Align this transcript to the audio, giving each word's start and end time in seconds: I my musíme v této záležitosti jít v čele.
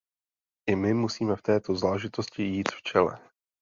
I 0.69 0.75
my 0.75 0.93
musíme 0.93 1.35
v 1.35 1.41
této 1.41 1.75
záležitosti 1.75 2.43
jít 2.43 2.69
v 2.71 2.81
čele. 2.81 3.19